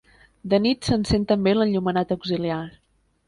[0.53, 2.61] De nit s'encén també l'enllumenat auxiliar.